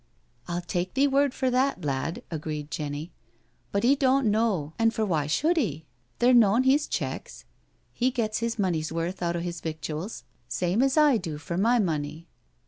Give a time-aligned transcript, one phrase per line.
[0.47, 3.11] "I'll take thee word for that, lad," agreed Jenny,"
[3.71, 5.85] but he doan't know an' for why should he?
[6.17, 7.45] They're noan his checks.
[7.93, 11.77] He gets his money's worth out o' 'is victuals same as I do for my
[11.77, 12.25] money.